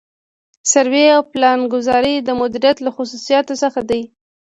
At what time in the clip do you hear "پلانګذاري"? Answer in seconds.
1.31-2.15